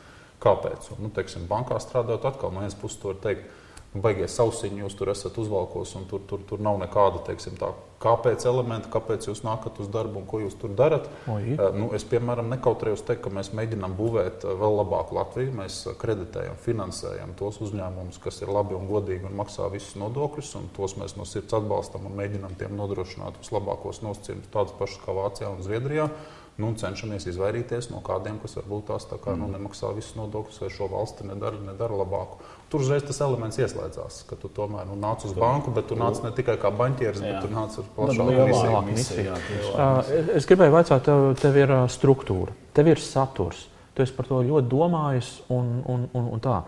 Kāpēc? 0.44 0.90
Un, 0.92 1.06
nu, 1.06 1.12
teiksim, 1.14 1.46
bankā 1.50 1.78
strādājot, 1.80 2.26
atkal 2.28 2.52
no 2.52 2.60
vienas 2.60 2.76
puses 2.76 3.00
to 3.00 3.12
var 3.12 3.20
teikt 3.24 3.48
baigies 3.94 4.34
sausiņi, 4.34 4.82
jūs 4.82 4.96
tur 4.98 5.10
esat 5.12 5.36
uzvalkos, 5.38 5.94
un 5.98 6.06
tur, 6.10 6.22
tur, 6.28 6.42
tur 6.48 6.62
nav 6.62 6.80
nekāda, 6.82 7.20
teiksim, 7.28 7.54
tā, 7.60 7.70
kāpēc 8.02 8.44
elementa, 8.50 8.90
kāpēc 8.92 9.28
jūs 9.28 9.44
nākat 9.46 9.78
uz 9.80 9.88
darbu 9.92 10.20
un 10.20 10.26
ko 10.28 10.40
jūs 10.42 10.56
tur 10.60 10.74
darat. 10.76 11.06
Uh, 11.30 11.70
nu, 11.76 11.88
es, 11.96 12.04
piemēram, 12.08 12.50
nekautrējos 12.52 13.04
teikt, 13.06 13.22
ka 13.24 13.32
mēs 13.34 13.52
mēģinām 13.56 13.94
būvēt 13.98 14.44
eh, 14.44 14.54
vēl 14.60 14.78
labāku 14.80 15.18
Latviju. 15.18 15.54
Mēs 15.60 15.80
kreditējam, 16.00 16.58
finansējam 16.64 17.34
tos 17.38 17.60
uzņēmumus, 17.64 18.20
kas 18.24 18.42
ir 18.42 18.52
labi 18.52 18.76
un 18.76 18.88
godīgi 18.90 19.28
un 19.30 19.38
maksā 19.40 19.70
visus 19.72 19.96
nodokļus, 20.00 20.54
un 20.60 20.70
tos 20.76 20.98
mēs 21.00 21.16
no 21.18 21.28
sirds 21.28 21.56
atbalstam 21.56 22.08
un 22.08 22.18
mēģinām 22.18 22.58
tiem 22.60 22.74
nodrošināt 22.78 23.38
vislabākos 23.40 24.02
nosacījumus, 24.04 24.52
tādus 24.52 24.76
pašus 24.80 25.04
kā 25.06 25.16
Vācijā 25.16 25.54
un 25.54 25.62
Zviedrijā. 25.64 26.10
Nu, 26.58 26.68
cenšamies 26.78 27.26
izvairīties 27.26 27.88
no 27.90 27.98
kādiem, 28.04 28.36
kas 28.42 28.54
varbūt 28.54 28.84
tās 28.92 29.06
tā 29.10 29.16
kā, 29.18 29.32
nu, 29.36 29.48
Mm. 29.48 29.56
nemaksā 29.56 29.90
visus 29.96 30.14
nodokļus 30.14 30.60
vai 30.60 30.68
šo 30.70 30.86
valsti 30.90 31.26
nedara, 31.26 31.56
nedara 31.66 31.94
labāku. 31.98 32.38
Tur 32.70 32.80
uzreiz 32.80 33.02
tas 33.02 33.20
elements 33.20 33.58
ieslēdzās, 33.58 34.20
ka 34.28 34.36
tu 34.36 34.48
tomēr 34.48 34.86
nu, 34.86 34.94
nāc 34.96 35.24
uz 35.24 35.32
banku, 35.34 35.70
bet 35.74 35.88
tu 35.88 35.94
nāc 35.96 36.22
ne 36.22 36.30
tikai 36.30 36.56
kā 36.56 36.70
banķieris, 36.70 37.20
bet 37.20 37.42
tu 37.42 37.48
nāc 37.54 37.78
ar 37.78 37.84
plašāku 37.96 38.84
misiju. 38.86 39.34
tā. 39.74 39.98
Uh, 39.98 40.36
es- 40.36 40.46
gribēju 40.46 40.72
jautāt, 40.72 41.02
tev, 41.04 41.34
tev 41.42 41.56
ir 41.56 41.68
struktūra, 41.88 42.52
tev 42.74 42.86
ir 42.88 42.96
saturs. 42.96 43.66
Tu 43.94 44.02
esi 44.02 44.12
par 44.12 44.26
to 44.26 44.34
ļoti 44.42 44.68
domājis. 44.68 45.40
Un, 45.50 45.82
un, 45.86 46.08
un, 46.14 46.28
un 46.32 46.40
tā. 46.40 46.62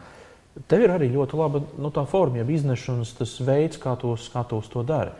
Tev 0.68 0.80
ir 0.82 0.88
arī 0.90 1.10
ļoti 1.12 1.34
laba 1.36 1.60
nu, 1.78 1.90
tā 1.90 2.06
forma, 2.06 2.36
jeb 2.38 2.48
iznešanas 2.50 3.14
tas 3.18 3.38
veids, 3.40 3.76
kā 3.78 3.96
tu, 3.98 4.14
kā 4.14 4.46
tu 4.48 4.60
to 4.72 4.82
dari. 4.82 5.10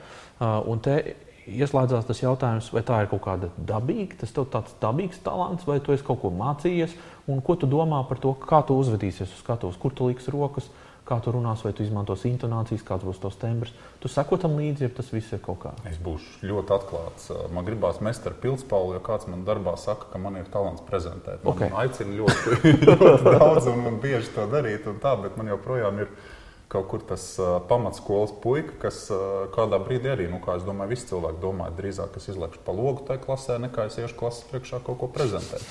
Uh, 0.41 0.63
un 0.67 0.79
te 0.79 1.15
ieslēdzās 1.47 2.07
tas 2.09 2.23
jautājums, 2.23 2.73
vai 2.75 2.83
tā 2.87 3.03
ir 3.05 3.11
kaut 3.13 3.23
kāda 3.27 3.51
dabīga, 3.57 4.19
tas 4.23 4.33
tev 4.35 4.49
tāds 4.53 4.75
dabīgs 4.83 5.21
talants, 5.25 5.67
vai 5.69 5.79
tu 5.81 5.95
esi 5.95 6.05
kaut 6.07 6.21
ko 6.25 6.33
mācījies, 6.35 6.97
un 7.31 7.41
ko 7.45 7.55
tu 7.59 7.69
domā 7.71 8.03
par 8.09 8.19
to, 8.23 8.35
kā 8.35 8.63
tu 8.67 8.77
uzvedīsies 8.81 9.31
uz 9.31 9.39
skatuves, 9.45 9.79
kur 9.81 9.95
tu 9.95 10.09
liks 10.11 10.29
rokas, 10.35 10.69
kā 11.07 11.21
tu 11.23 11.31
runās, 11.31 11.61
vai 11.63 11.71
tu 11.71 11.85
izmantosi 11.87 12.27
intonācijas, 12.33 12.83
kāds 12.83 13.05
būs 13.07 13.21
tos 13.23 13.37
tembrs. 13.39 13.71
Tu 14.03 14.11
seko 14.11 14.41
tam 14.43 14.57
līdzi, 14.59 14.89
ja 14.89 14.91
tas 14.91 15.13
viss 15.15 15.31
ir 15.37 15.39
kaut 15.39 15.61
kā. 15.63 15.71
Es 15.87 16.01
būšu 16.03 16.49
ļoti 16.51 16.75
atklāts. 16.75 17.29
Man 17.55 17.63
gribās 17.69 18.01
mest 18.03 18.27
ar 18.27 18.35
pilspālu, 18.43 18.97
jo 18.99 19.03
kāds 19.07 19.29
man 19.31 19.45
darbā 19.47 19.77
saka, 19.79 20.09
ka 20.11 20.19
man 20.19 20.35
ir 20.41 20.49
talants 20.51 20.83
prezentēt. 20.89 21.45
Man 21.47 21.55
Ok. 21.55 21.63
aicina 21.85 22.11
ļoti, 22.11 22.57
ļoti 22.89 23.37
daudz 23.39 23.71
un, 23.71 23.85
un 23.93 24.01
bieži 24.03 24.35
to 24.35 24.49
darīt, 24.51 24.91
un 24.91 24.99
tā, 24.99 25.15
bet 25.23 25.39
man 25.39 25.55
joprojām 25.55 26.03
ir 26.03 26.11
kaut 26.73 26.89
kur 26.91 27.05
tas 27.07 27.25
uh, 27.39 27.57
pamatskolas 27.69 28.33
puika, 28.43 28.75
kas 28.87 29.05
uh, 29.15 29.47
kādā 29.55 29.79
brīdī 29.83 30.11
arī, 30.15 30.27
nu, 30.33 30.41
kā 30.43 30.57
es 30.59 30.67
domāju, 30.67 30.95
visi 30.97 31.11
cilvēki 31.13 31.43
domā, 31.43 31.71
drīzāk 31.79 32.19
es 32.19 32.31
izlaižu 32.33 32.63
pa 32.67 32.75
logu 32.75 33.07
tajā 33.07 33.23
klasē, 33.23 33.61
nekā 33.63 33.87
es 33.91 34.01
iešu 34.03 34.19
klases 34.19 34.49
priekšā 34.51 34.83
kaut 34.87 34.99
ko 35.03 35.11
prezentēt. 35.15 35.63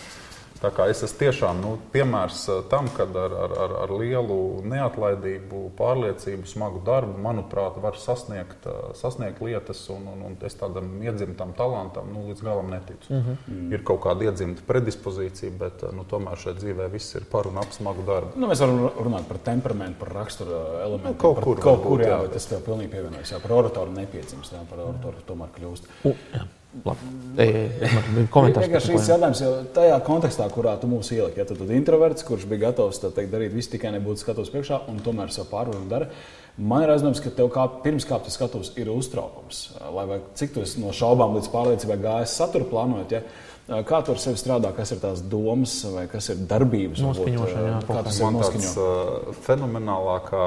Tā 0.66 0.72
kā 0.74 0.88
es 0.90 1.04
esmu 1.06 1.20
tiešām 1.20 1.60
nu, 1.62 1.72
piemērs 1.94 2.40
uh, 2.50 2.62
tam, 2.72 2.88
kad 2.96 3.14
ar, 3.22 3.34
ar, 3.44 3.52
ar, 3.66 3.74
ar 3.84 3.92
lielu 3.94 4.38
neatlaidību, 4.66 5.60
pārliecību, 5.78 6.50
smagu 6.50 6.82
darbu, 6.88 7.20
manuprāt, 7.22 7.78
var 7.84 8.00
sasniegt, 8.02 8.66
uh, 8.66 8.88
sasniegt 8.98 9.44
lietas, 9.46 9.84
un, 9.94 10.08
un, 10.10 10.24
un 10.26 10.40
es 10.48 10.58
tādam 10.58 10.90
iedzimtam 11.06 11.54
talantam 11.60 12.10
nu, 12.10 12.24
līdz 12.32 12.42
galam 12.48 12.74
neticu. 12.74 13.14
Mm 13.14 13.38
-hmm. 13.38 13.68
Ir 13.78 13.86
kaut 13.86 14.02
kāda 14.08 14.26
iedzimta 14.32 14.66
predispozīcija, 14.66 15.54
bet 15.60 15.86
uh, 15.86 15.94
nu, 15.94 16.08
tomēr 16.10 16.42
šajā 16.42 16.58
dzīvē 16.64 16.90
viss 16.98 17.16
ir 17.22 17.30
par 17.30 17.52
un 17.52 17.62
ap 17.62 17.78
smagu 17.78 18.02
darbu. 18.10 18.34
Nu, 18.36 18.50
mēs 18.50 18.66
varam 18.66 18.90
runāt 19.06 19.30
par 19.30 19.38
temperamentu, 19.38 20.00
par 20.00 20.14
rakstura 20.18 20.66
elementiem. 20.82 21.14
Nu, 21.14 21.22
kaut 21.28 21.36
par, 21.36 21.44
kur 21.44 21.60
kaut 21.60 21.80
varbūt, 21.80 21.88
kur 21.88 22.02
jā, 22.02 22.10
jā, 22.10 22.22
bet 22.22 22.36
es 22.36 22.46
tev 22.46 22.66
pilnīgi 22.66 22.90
pievienojos. 22.90 23.32
Jā, 23.32 23.40
par 23.40 23.52
oratoru 23.52 23.92
nepieciešams, 23.92 24.54
par 24.70 24.80
oratoru 24.80 25.26
tomēr 25.30 25.54
kļūst. 25.60 25.84
U, 26.06 26.16
jā, 26.34 26.48
labi. 26.84 27.12
Ej, 27.38 27.52
ej, 27.82 27.94
man 28.16 28.28
komentārs 28.32 28.66
par 28.66 28.68
Vienkārši 28.68 28.92
to, 28.92 29.00
šis 29.00 29.10
jautājums 29.12 29.42
jau 29.44 29.52
tajā 29.76 30.00
kontekstā, 30.08 30.48
kurā 30.54 30.76
tu 30.82 30.90
mūs 30.92 31.12
ieliki. 31.16 31.42
Ja 31.42 31.48
tu 31.48 31.58
esi 31.58 31.78
introverts, 31.78 32.26
kurš 32.28 32.48
bija 32.52 32.68
gatavs 32.68 33.02
teikt, 33.04 33.32
darīt 33.32 33.56
visu 33.56 33.74
tikai 33.76 33.94
nebūtu 33.96 34.24
skatos 34.24 34.52
priekšā, 34.54 34.82
un 34.92 35.02
tomēr 35.06 35.34
savu 35.36 35.50
pārvaru 35.54 35.88
dara. 35.92 36.10
Man 36.56 36.86
ir 36.86 36.94
aizdoms, 36.94 37.20
ka 37.20 37.34
tev 37.36 37.50
kā 37.52 37.66
pirms 37.84 38.08
kāpta 38.08 38.32
skatos 38.32 38.72
ir 38.80 38.88
uztraukums. 38.94 39.66
Lai 39.96 40.22
cik 40.40 40.56
tu 40.56 40.64
no 40.80 40.94
šaubām 40.96 41.36
līdz 41.36 41.52
pārliecībai 41.52 42.00
gājis 42.06 42.38
satura 42.40 42.68
plānojot, 42.70 43.18
ja? 43.18 43.26
Kā 43.66 44.00
tu 44.06 44.14
ar 44.14 44.20
sevi 44.22 44.38
strādā, 44.38 44.70
kas 44.78 44.92
ir 44.94 45.00
tās 45.02 45.24
domas 45.26 45.74
vai 45.90 46.04
kas 46.10 46.30
ir 46.30 46.44
darbības? 46.50 47.02
Noskaņošana, 47.02 47.80
kā 47.88 48.04
sevi 48.14 48.28
Man 48.28 48.38
tāds 48.44 48.68
uh, 48.78 49.32
fenomenālākā 49.48 50.44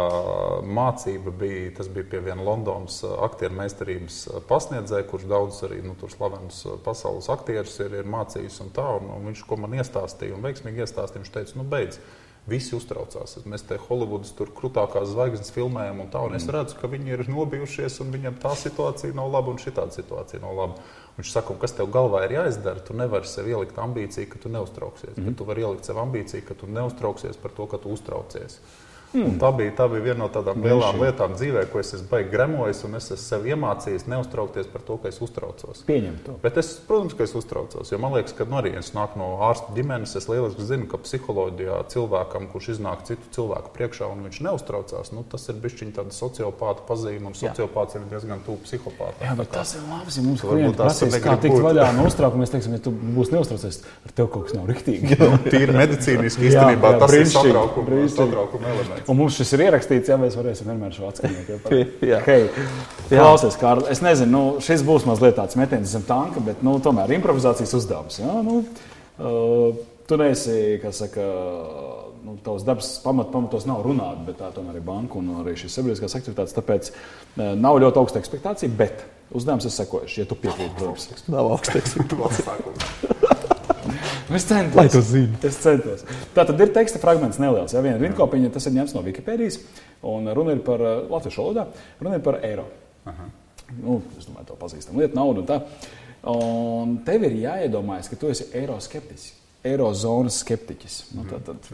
mācība 0.78 1.34
bija, 1.40 1.72
tas 1.80 1.90
bija 1.90 2.06
pie 2.12 2.22
viena 2.28 2.46
Londonas 2.46 3.00
aktieru 3.26 3.58
meistarības 3.58 4.20
pasniedzēja, 4.50 5.08
kurš 5.10 5.26
daudzus 5.32 5.66
arī 5.66 5.80
nu, 5.82 5.96
tur 5.98 6.14
slavenus 6.14 6.62
pasaules 6.86 7.26
aktierus 7.34 7.74
ir, 7.82 7.98
ir 8.02 8.08
mācījis. 8.14 8.62
Un 8.62 8.72
tā, 8.76 8.86
un, 9.00 9.10
un 9.16 9.28
viņš, 9.32 9.44
ko 9.50 9.58
man 9.64 9.74
iestāstīja, 9.80 10.38
un 10.38 10.46
veiksmīgi 10.46 10.86
iestāstīja, 10.86 11.24
viņš 11.24 11.34
teica, 11.34 11.58
nu 11.58 11.66
beidz. 11.74 11.98
Visi 12.48 12.72
uztraucās. 12.76 13.36
Mēs 13.44 13.66
te 13.68 13.76
Holivudas 13.82 14.30
tur 14.36 14.48
krūtākās 14.56 15.10
zvaigznes 15.10 15.52
filmējam, 15.52 16.00
un 16.04 16.08
tā. 16.12 16.22
Un 16.24 16.36
es 16.38 16.46
redzu, 16.48 16.78
ka 16.80 16.88
viņi 16.88 17.14
ir 17.14 17.24
nobijušies, 17.28 18.00
un 18.04 18.14
viņiem 18.14 18.38
tā 18.40 18.54
situācija 18.56 19.16
nav 19.16 19.28
laba, 19.34 19.52
un 19.52 19.60
šī 19.60 19.74
situācija 19.98 20.40
nav 20.40 20.56
laba. 20.56 20.80
Viņš 21.18 21.32
saka, 21.34 21.54
kas 21.60 21.74
tev 21.74 21.90
galvā 21.92 22.22
ir 22.24 22.36
jāizdara? 22.36 22.80
Tu 22.86 22.94
nevari 22.96 23.26
sev 23.26 23.48
ielikt 23.50 23.78
ambīciju, 23.82 24.28
ka 24.32 24.38
tu 24.38 24.52
neuztrauksies. 24.54 25.16
Mm 25.16 25.24
-hmm. 25.24 25.38
Tu 25.38 25.44
vari 25.44 25.62
ielikt 25.66 25.84
sev 25.84 25.96
ambīciju, 25.98 26.44
ka 26.48 26.54
tu 26.54 26.66
neuztrauksies 26.66 27.36
par 27.36 27.50
to, 27.50 27.66
ka 27.66 27.78
tu 27.78 27.88
uztraucies. 27.90 28.60
Mm. 29.14 29.38
Tā, 29.40 29.50
bija, 29.56 29.72
tā 29.78 29.86
bija 29.88 30.04
viena 30.10 30.20
no 30.24 30.28
tādām 30.32 30.60
lielām 30.64 30.98
lietām 31.00 31.32
dzīvē, 31.38 31.64
ko 31.72 31.80
es 31.80 31.94
esmu 31.96 32.20
gremojis, 32.28 32.82
un 32.84 32.98
es 32.98 33.06
esmu 33.08 33.22
sev 33.22 33.46
iemācījis 33.48 34.04
neuztraukties 34.10 34.68
par 34.68 34.84
to, 34.84 34.98
ka 35.00 35.08
es 35.08 35.20
uztraucos. 35.24 35.80
Pieņem 35.88 36.18
to. 36.26 36.36
Bet 36.42 36.58
es, 36.60 36.74
protams, 36.88 37.16
ka 37.16 37.24
es 37.24 37.32
uztraucos. 37.38 37.92
Jo 37.92 38.00
man 38.02 38.12
liekas, 38.16 38.34
ka 38.36 38.44
nu, 38.48 38.58
arī 38.60 38.74
es 38.78 38.92
nāku 38.96 39.20
no 39.20 39.30
ārsta 39.48 39.72
ģimenes. 39.76 40.12
Es 40.18 40.28
lieliski 40.28 40.66
zinu, 40.68 40.88
ka 40.90 41.00
psiholoģijā 41.00 41.78
cilvēkam, 41.94 42.50
kurš 42.52 42.74
iznāk 42.76 43.06
citu 43.08 43.32
cilvēku 43.36 43.72
priekšā 43.76 44.10
un 44.12 44.26
viņš 44.28 44.42
neuztraucās, 44.44 45.12
nu, 45.16 45.24
tas 45.30 45.48
ir 45.48 45.60
bijis 45.62 45.80
tāda 45.96 46.12
sociopāta 46.14 46.84
pazīme, 46.88 47.30
un 47.30 47.36
sociopāts 47.38 47.96
ir 47.96 48.04
diezgan 48.10 48.42
tuvu 48.44 48.60
psihopātam. 48.66 49.24
Jā, 49.24 49.34
bet 49.38 49.52
tas 49.54 49.74
ir 49.78 49.84
labi. 49.88 50.12
Ja 50.18 50.24
mums 50.24 50.42
tas 50.42 51.00
prasīs, 51.00 51.18
kā 51.22 51.36
tikt 51.40 51.60
vaļā 51.64 51.88
no 51.96 52.06
uztraukuma, 52.08 52.44
mēs 52.44 52.52
teiksim, 52.54 52.76
ja 52.76 52.82
tu 52.82 52.92
būsi 52.92 53.34
neuztraucies, 53.36 53.80
ar 54.08 54.14
tevi 54.14 54.32
kaut 54.34 54.48
kas 54.48 54.56
nav 54.58 54.68
riktīgi. 54.70 55.18
Tīri 55.52 55.76
medicīniski 55.76 56.48
Jā, 56.48 56.64
īstenībā 56.64 56.92
jā, 56.94 57.00
tas 57.02 57.12
ir 57.12 57.14
brīnišķīgi, 57.14 57.52
satraukuma, 57.52 57.88
brīnišķīgi. 57.90 58.16
satraukuma 58.18 58.72
elements. 58.74 58.97
Un 59.06 59.18
mums 59.20 59.36
šis 59.38 59.52
ir 59.56 59.64
ierakstīts, 59.68 60.10
ja 60.10 60.18
mēs 60.20 60.36
varēsim 60.38 60.68
vienmēr 60.70 60.94
šo 60.96 61.08
atskaņot. 61.10 61.68
Ja, 62.06 62.20
hey, 62.26 62.48
klausies, 63.10 63.58
Kārl, 63.60 63.86
es 63.92 64.02
nezinu, 64.04 64.30
nu, 64.32 64.62
šis 64.64 64.84
būs 64.86 65.06
mazliet 65.08 65.36
tāds 65.38 65.58
metiens 65.60 65.92
zem 65.94 66.06
tanka, 66.08 66.42
bet 66.44 66.64
nu, 66.66 66.76
tomēr 66.84 67.14
improvizācijas 67.18 67.76
uzdevums. 67.78 68.18
Ja? 68.22 68.38
Nu, 68.44 68.62
uh, 68.62 69.78
tu 70.08 70.18
neesi, 70.20 70.56
kas 70.82 71.02
saka, 71.04 71.28
nu, 72.24 72.38
tavs 72.44 72.66
darbs 72.66 72.90
pamat, 73.04 73.30
pamatos 73.34 73.68
nav 73.68 73.84
runāt, 73.86 74.24
bet 74.26 74.40
tā 74.42 74.50
tomēr 74.56 74.80
ir 74.80 74.86
banka 74.86 75.20
un 75.20 75.38
arī 75.42 75.54
šīs 75.60 75.78
sabiedriskās 75.78 76.18
aktivitātes. 76.18 76.56
Tāpēc 76.58 76.92
uh, 76.92 77.54
nav 77.60 77.80
ļoti 77.84 78.02
augsta 78.02 78.22
ekspektācija, 78.22 78.74
bet 78.80 79.06
uzdevums 79.34 79.68
ir 79.68 79.74
sekojuši, 79.74 80.22
ja 80.22 80.28
tu 80.28 80.38
piekrīti, 80.40 80.74
protams. 80.80 81.26
Nav 81.28 81.52
augstāks. 81.54 81.98
Es 84.34 84.44
centos. 84.44 84.76
Lai 84.76 84.88
tu 84.92 85.00
zini. 85.00 85.38
Es 85.46 85.56
centos. 85.62 86.04
Tā 86.36 86.44
tad 86.44 86.60
ir 86.60 86.72
teksta 86.74 87.00
fragments 87.00 87.40
neliels. 87.40 87.72
Ja 87.72 87.80
viena 87.84 88.00
rindkopiņa, 88.02 88.50
tas 88.52 88.68
ir 88.68 88.74
ņemts 88.76 88.92
no 88.96 89.02
Wikipēdijas. 89.06 89.56
Un 90.08 90.28
runa 90.36 90.52
ir 90.56 90.60
par 90.66 90.84
uh, 90.84 90.98
latviešu 91.08 91.42
valodā, 91.42 91.64
runa 92.02 92.18
ir 92.18 92.24
par 92.26 92.40
eiro. 92.44 92.66
Nu, 93.78 93.98
es 94.18 94.28
domāju, 94.28 94.50
to 94.50 94.58
pazīstam 94.60 95.00
lietu, 95.00 95.16
naudu 95.16 95.44
un 95.44 95.48
tā. 95.48 95.58
Un 96.28 96.94
tev 97.06 97.24
ir 97.28 97.38
jāiedomājas, 97.44 98.10
ka 98.12 98.20
tu 98.20 98.30
esi 98.32 98.48
eiroskeptiķis. 98.58 99.26
Eirozonas 99.66 100.38
skeptiķis. 100.44 100.98
Nu, 101.16 101.24
tā, 101.26 101.40
tad. 101.42 101.66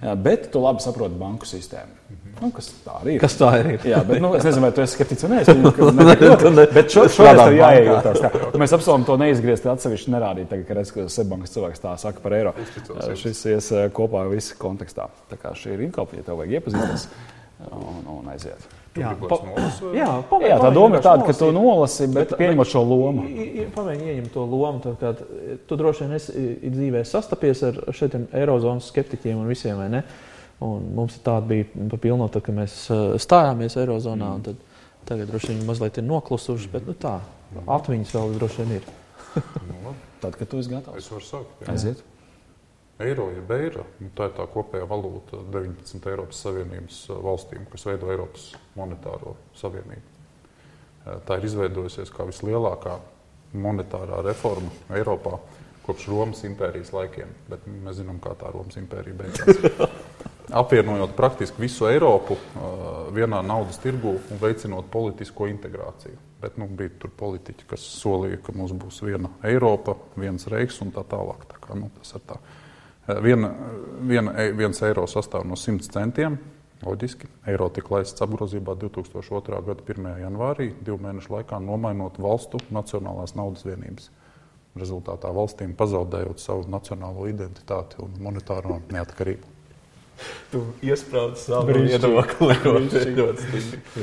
Jā, 0.00 0.12
bet 0.14 0.46
tu 0.52 0.62
labi 0.62 0.84
saproti 0.84 1.18
banku 1.18 1.48
sistēmu. 1.48 1.96
Nu, 2.40 2.48
kas 2.54 2.70
tā 2.84 2.94
arī 3.02 3.16
ir? 3.16 3.20
Kas 3.20 3.34
tā 3.36 3.48
ir? 3.58 3.68
Jā, 3.84 3.98
bet 4.06 4.22
nu, 4.22 4.30
es 4.38 4.46
nezinu, 4.46 4.62
vai 4.64 4.70
tu 4.76 4.80
esi 4.84 4.96
skeptiķis 4.96 5.26
vai 5.26 5.32
nē. 5.34 6.68
Bet 6.76 6.94
šo, 6.94 7.04
šoreiz 7.12 7.40
tev 7.42 7.56
jāiejūtās. 7.58 8.20
tā. 8.22 8.30
Mēs 8.62 8.74
apsolam 8.78 9.04
to 9.08 9.18
neizgriezt 9.20 9.66
atsevišķi 9.68 10.14
nerādīt, 10.14 10.48
tagad, 10.48 10.64
kad 10.70 10.80
redz, 10.80 10.94
ka 10.94 11.04
Sebankas 11.12 11.52
cilvēks 11.56 11.84
tā 11.84 11.92
saka 12.00 12.24
par 12.24 12.38
eiro. 12.38 12.54
Šis 13.20 13.44
ies 13.52 13.72
kopā 13.96 14.24
visu 14.30 14.56
kontekstā. 14.62 15.10
Tā 15.28 15.40
kā 15.42 15.52
šī 15.58 15.74
ir 15.76 15.88
inkopija, 15.90 16.24
tev 16.30 16.40
vajag 16.40 16.60
iepazīties 16.60 17.08
un, 17.68 18.06
un 18.20 18.32
aiziet. 18.32 18.79
Jā, 19.00 19.10
nolasu 19.20 19.86
vai? 19.86 19.94
jā, 19.96 20.06
Jā, 20.06 20.22
pamēģini 20.30 20.60
tā 20.60 20.70
doma 20.74 20.96
ir 20.96 21.02
tāda, 21.02 21.26
ka 21.26 21.32
tu 21.32 21.48
nolasīt. 21.50 21.58
nolasi, 21.60 22.08
bet 22.14 22.34
pieņemot 22.38 22.70
šo 22.70 22.82
lomu. 22.84 23.22
Pamēģini 23.76 24.10
ieņemt 24.14 24.32
to 24.34 24.44
lomu. 24.44 24.80
tad, 24.84 24.98
kad 25.00 25.22
Tu 25.66 25.76
droši 25.76 26.04
vien 26.04 26.12
esi 26.18 26.32
i- 26.62 26.70
dzīvē 26.70 27.04
sastapies 27.04 27.62
ar 27.62 27.80
šiem 27.92 28.28
eirozonas 28.32 28.90
skeptiķiem 28.92 29.36
un 29.40 29.48
visiem, 29.48 29.76
vai 29.76 29.88
ne? 29.88 30.02
Un 30.60 30.90
mums 30.94 31.18
tāda 31.24 31.46
bija 31.46 31.64
pa 31.90 31.96
pilno, 31.96 32.28
tad, 32.28 32.42
kad 32.42 32.54
mēs 32.54 32.90
uh, 32.92 33.14
stājāmies 33.16 33.76
eirozonā. 33.80 34.34
un 34.36 34.42
Tad, 34.42 34.56
tagad 35.08 35.28
droši 35.32 35.54
vien 35.54 35.64
mazliet 35.66 35.96
ir 35.98 36.04
noklusuši, 36.04 36.68
bet 36.70 36.86
nu, 36.86 36.92
tā 36.92 37.18
atmiņas 37.66 38.12
vēl 38.14 38.34
droši 38.38 38.62
vien 38.64 38.76
ir. 38.76 38.82
Nu, 39.84 39.94
Tad, 40.20 40.36
kad 40.36 40.48
tu 40.48 40.58
esi 40.58 40.68
gatavs, 40.68 40.98
Es 40.98 41.08
varu 41.08 41.24
sākt. 41.24 41.64
jā. 41.64 41.72
aiziet. 41.72 42.02
Eiro 43.00 43.30
ir 43.32 43.52
eiro. 43.56 43.86
Nu, 44.00 44.10
tā 44.16 44.28
ir 44.28 44.36
tā 44.36 44.46
kopējā 44.50 44.86
valūta 44.90 45.40
19 45.52 46.08
Eiropas 46.12 46.42
Savienības 46.46 47.02
uh, 47.10 47.20
valstīm, 47.24 47.66
kas 47.72 47.86
veido 47.88 48.10
Eiropas 48.12 48.50
monetāro 48.76 49.36
savienību. 49.58 50.04
Uh, 50.04 50.16
Tā 51.26 51.38
ir 51.38 51.48
izveidojusies 51.48 52.12
kā 52.12 52.26
vislielākā 52.28 52.98
monetārā 53.56 54.20
reforma 54.24 54.70
Eiropā 54.94 55.38
kopš 55.86 56.06
Romas 56.12 56.44
impērijas 56.46 56.92
laikiem. 56.94 57.30
Bet 57.48 57.64
mēs 57.66 57.98
zinām, 58.02 58.20
kā 58.22 58.34
tā 58.38 58.52
Romas 58.52 58.76
impērija 58.78 59.16
beigās. 59.16 59.90
Apvienojot 60.60 61.14
praktiski 61.16 61.62
visu 61.62 61.86
Eiropu 61.86 62.34
uh, 62.36 63.08
vienā 63.14 63.40
naudas 63.46 63.78
tirgū 63.82 64.16
un 64.18 64.40
veicinot 64.42 64.90
politisko 64.90 65.46
integrāciju. 65.50 66.18
Bet 66.42 66.56
nu, 66.58 66.66
bija 66.66 66.92
tur 67.00 67.12
politiķi, 67.16 67.66
kas 67.70 67.84
solīja, 68.00 68.40
ka 68.44 68.54
mums 68.56 68.74
būs 68.76 69.02
viena 69.06 69.30
Eiropa, 69.46 69.94
viens 70.18 70.46
reiks 70.50 70.80
un 70.84 70.92
tā 70.94 71.04
tālāk. 71.06 71.46
Tā 71.50 71.60
kā, 71.62 71.78
nu, 71.78 71.90
tas 71.98 72.16
ir 72.16 72.24
tā. 72.28 72.38
Viena, 73.22 73.50
viena, 74.08 74.32
e- 74.42 74.52
viens 74.56 74.82
eiro 74.86 75.06
sastāv 75.10 75.44
no 75.48 75.56
100 75.56 75.90
centiem. 75.92 76.38
Loģiski. 76.80 77.28
Eiro 77.50 77.68
tika 77.68 77.92
laists 77.94 78.22
apgrozībā 78.24 78.72
2002. 78.80 79.60
gada 79.66 79.82
1. 79.84 80.14
janvārī, 80.22 80.70
divu 80.80 80.96
mēnešu 81.04 81.34
laikā 81.34 81.58
nomainot 81.60 82.16
valstu 82.18 82.58
nacionālās 82.72 83.36
naudas 83.36 83.66
vienības. 83.68 84.10
rezultātā 84.78 85.32
valstīm 85.34 85.72
pazaudējot 85.74 86.38
savu 86.38 86.62
nacionālo 86.70 87.26
identitāti 87.26 87.98
un 87.98 88.12
monetāro 88.22 88.76
neatkarību. 88.94 89.48
Tu 90.52 90.60
iesprādi 90.84 91.40
savu 91.40 91.72
viedokli. 91.74 92.54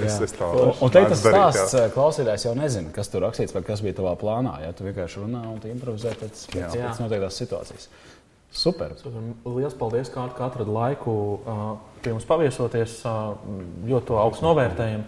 Es, 0.03 0.17
es 0.25 0.33
tā 0.33 0.49
Un, 0.49 0.73
un 0.81 0.91
te 0.91 1.03
tas 1.05 1.21
stāsts 1.21 1.75
jā. 1.77 1.85
eh, 1.85 1.91
klausītājs 1.93 2.47
jau 2.47 2.53
nezina, 2.57 2.91
kas 2.95 3.11
tur 3.13 3.21
rakstīts 3.27 3.53
vai 3.55 3.61
kas 3.67 3.83
bija 3.85 3.99
tavā 3.99 4.15
plānā. 4.19 4.55
Ja 4.65 4.73
tu 4.73 4.87
vienkārši 4.87 5.21
runā 5.23 5.43
un 5.51 5.59
tu 5.61 5.69
improvizē 5.71 6.15
pēc, 6.17 6.47
pēc, 6.51 6.73
pēc 6.73 7.01
noteiktās 7.03 7.37
situācijas. 7.43 7.89
Super. 8.57 8.95
Lielas 9.45 9.75
paldies, 9.77 10.09
kā, 10.09 10.23
ka 10.33 10.47
atradi 10.47 10.73
laiku 10.73 11.13
pie 12.01 12.13
mums 12.15 12.25
paviesoties. 12.25 12.99
Ļoti 13.85 14.07
to 14.09 14.17
augstu 14.17 14.47
novērtējam. 14.47 15.03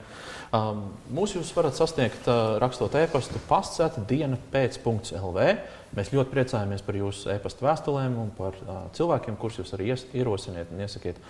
Mūs 1.13 1.33
jūs 1.35 1.49
varat 1.53 1.77
sasniegt 1.77 2.29
rakstot 2.61 2.95
e-pastu 3.01 3.41
pastsēta 3.49 4.03
diena 4.09 4.37
pēc 4.53 4.79
punkts 4.85 5.13
LV. 5.17 5.49
Mēs 5.97 6.13
ļoti 6.13 6.33
priecājamies 6.33 6.85
par 6.85 6.97
jūsu 6.97 7.33
e-pasta 7.33 7.65
vēstulēm 7.65 8.17
un 8.21 8.29
par 8.37 8.57
cilvēkiem, 8.97 9.37
kurus 9.41 9.59
jūs 9.61 9.73
arī 9.77 9.91
ies, 9.95 10.05
ierosiniet 10.13 10.69
un 10.73 10.85
iesakiet 10.85 11.21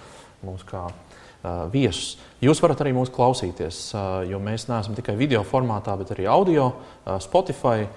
mums 0.44 0.64
kā 0.68 0.90
viesus. 1.74 2.18
Jūs 2.44 2.62
varat 2.64 2.82
arī 2.84 2.92
mūs 2.96 3.12
klausīties, 3.16 3.80
jo 4.30 4.42
mēs 4.44 4.68
neesam 4.72 4.96
tikai 4.98 5.16
video 5.20 5.44
formātā, 5.48 5.96
bet 6.00 6.12
arī 6.16 6.28
audio, 6.32 6.70
Spotify, 7.24 7.88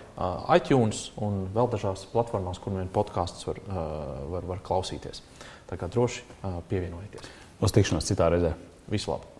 iTunes 0.54 1.08
un 1.22 1.44
vēl 1.54 1.70
dažās 1.74 2.06
platformās, 2.12 2.62
kur 2.62 2.76
vien 2.78 2.90
podkāstus 2.92 3.50
var, 3.50 3.62
var, 4.36 4.48
var 4.54 4.64
klausīties. 4.66 5.24
Tā 5.70 5.78
kā 5.80 5.90
droši 5.90 6.26
pievienojieties. 6.70 7.30
Uz 7.62 7.74
tikšanos 7.74 8.10
citā 8.10 8.30
reizē. 8.34 8.56
Visu 8.90 9.14
labu! 9.14 9.31